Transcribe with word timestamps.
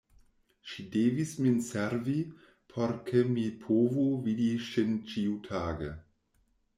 Ŝi 0.69 0.83
devis 0.95 1.33
min 1.41 1.59
servi, 1.65 2.15
por 2.73 2.93
ke 3.09 3.21
mi 3.35 3.43
povu 3.65 4.07
vidi 4.23 4.49
ŝin 4.71 4.97
ĉiutage. 5.13 5.91